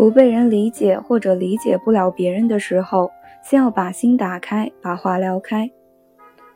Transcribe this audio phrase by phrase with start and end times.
[0.00, 3.10] 不被人理解或者理解不了别人的时候，
[3.42, 5.70] 先要把心打开，把话聊开，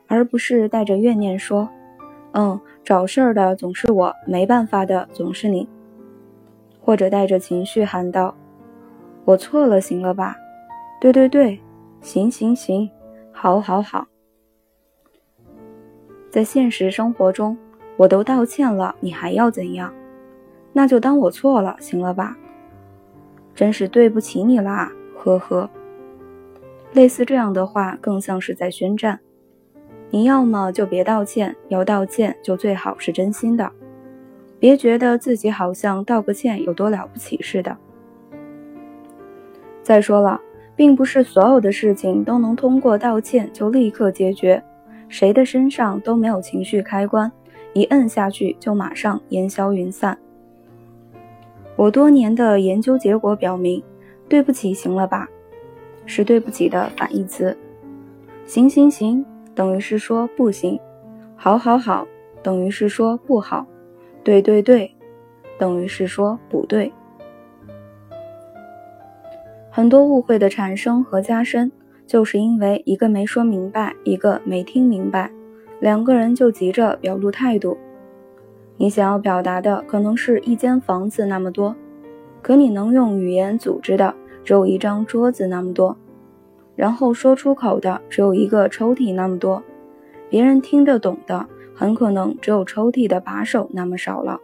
[0.07, 1.69] 而不是带着怨念说
[2.33, 5.69] ：“嗯，找事儿的总是我，没办法的总是你。”
[6.81, 8.33] 或者带着情绪喊道
[9.25, 10.35] ：“我错了，行了吧？
[10.99, 11.59] 对对对，
[12.01, 12.89] 行行行，
[13.31, 14.07] 好好好。”
[16.31, 17.55] 在现实生活中，
[17.95, 19.93] 我都道歉了，你还要怎样？
[20.73, 22.35] 那就当我错了，行了吧？
[23.55, 25.69] 真是对不起你啦，呵呵。
[26.91, 29.19] 类似这样的话，更像是在宣战。
[30.11, 33.71] 你要么就别道歉，要道歉就最好是真心的，
[34.59, 37.75] 别觉得自己好像道个歉有多了不起似的。
[39.81, 40.39] 再说了，
[40.75, 44.61] 并不是所有的事情都能通过道歉就立刻解决。
[45.07, 47.31] 谁的身上都没有情绪开关，
[47.73, 50.17] 一摁下去就马上烟消云散。
[51.75, 53.83] 我多年的研究结果表明，
[54.29, 55.27] 对不起，行了吧，
[56.05, 57.57] 是对不起的反义词。
[58.45, 60.79] 行行行等于是说不行，
[61.35, 62.07] 好好好
[62.41, 63.65] 等于是说不好，
[64.23, 64.89] 对对对
[65.57, 66.91] 等于是说不对。
[69.69, 71.71] 很多误会的产生和加深。
[72.07, 75.31] 就是因为一个没说明白，一个没听明白，
[75.79, 77.75] 两个人就急着表露态度。
[78.77, 81.75] 你想要表达的可能是一间房子那么多，
[82.41, 85.97] 可你能用语言组织的只有一张桌子那么多，
[86.75, 89.63] 然后说出口的只有一个抽屉那么多，
[90.29, 94.39] 别人听得懂的很可能只有抽屉的把手那么少了，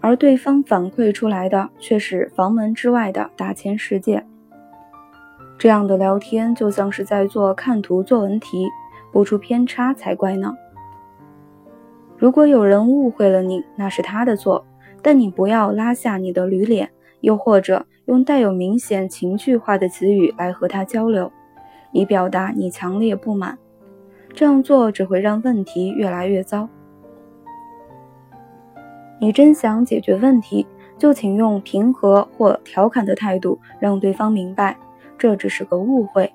[0.00, 4.26] 而对方反馈出来的却是房门之外的大千世界。
[5.58, 8.68] 这样的聊天就像是在做看图作文题，
[9.12, 10.54] 不出偏差才怪呢。
[12.22, 14.64] 如果有人误会了你，那是他的错，
[15.02, 16.88] 但你不要拉下你的驴脸，
[17.20, 21.32] 又或者用带有明显情绪化的词语来和他交流，
[21.90, 23.58] 以表达你强烈不满。
[24.32, 26.68] 这样做只会让问题越来越糟。
[29.18, 30.64] 你真想解决问题，
[30.96, 34.78] 就请用平和或调侃的态度让对方明白。
[35.18, 36.32] 这只是个误会，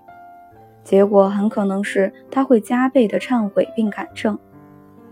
[0.84, 4.38] 结果很可能是他会加倍的忏悔并改正。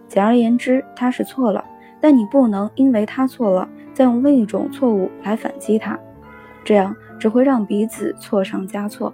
[0.07, 1.63] 简而言之，他是错了，
[1.99, 5.99] 但你不能因为他错了，再用另一种错误来反击他，
[6.63, 9.13] 这样只会让彼此错上加错。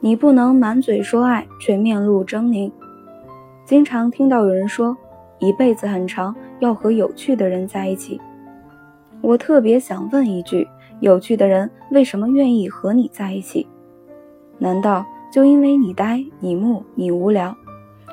[0.00, 2.70] 你不能满嘴说爱，却面露狰狞。
[3.64, 4.96] 经常听到有人说，
[5.38, 8.20] 一辈子很长，要和有趣的人在一起。
[9.20, 10.66] 我特别想问一句。
[11.00, 13.66] 有趣的人为什么愿意和你在一起？
[14.58, 17.56] 难道就因为你呆、你木、你无聊，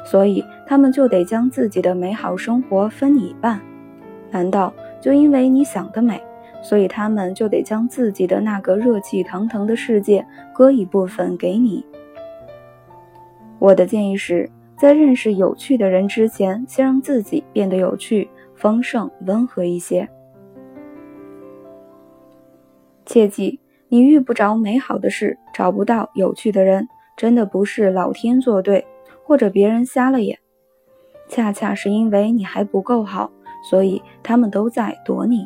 [0.09, 3.59] 所以他们就得将自己的美好生活分你一半？
[4.31, 6.21] 难道就因为你想得美，
[6.61, 11.85] 所以他们就得将自己的那个热气腾腾的世界割一部分给你？
[13.59, 20.07] 我的建议是在认识有趣的人之前，先让自己变得有趣、丰盛、温和一些。
[23.05, 26.87] 切记，你遇不着美好的事，找不到有趣的人，
[27.17, 28.85] 真的不是老天作对，
[29.27, 30.39] 或者别人瞎了眼，
[31.27, 33.29] 恰恰是因为你还不够好，
[33.69, 35.45] 所以他们都在躲你。